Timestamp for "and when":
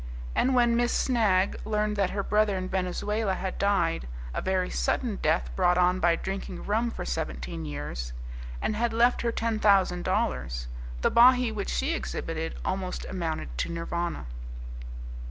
0.33-0.75